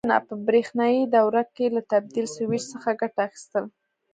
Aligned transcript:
کړنه: 0.03 0.17
په 0.27 0.35
برېښنایي 0.47 1.01
دوره 1.15 1.43
کې 1.55 1.65
له 1.75 1.81
تبدیل 1.91 2.25
سویچ 2.35 2.63
څخه 2.73 2.89
ګټه 3.01 3.21
اخیستل: 3.27 3.65